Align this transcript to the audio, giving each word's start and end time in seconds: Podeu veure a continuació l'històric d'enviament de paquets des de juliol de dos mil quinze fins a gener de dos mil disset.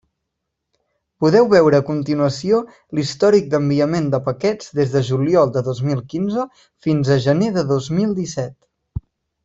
Podeu 1.25 1.49
veure 1.51 1.77
a 1.81 1.85
continuació 1.89 2.61
l'històric 2.99 3.51
d'enviament 3.53 4.09
de 4.15 4.21
paquets 4.31 4.73
des 4.81 4.91
de 4.97 5.05
juliol 5.13 5.55
de 5.59 5.67
dos 5.71 5.83
mil 5.91 6.05
quinze 6.15 6.47
fins 6.87 7.17
a 7.19 7.23
gener 7.29 7.55
de 7.61 7.69
dos 7.75 7.95
mil 8.01 8.21
disset. 8.25 8.61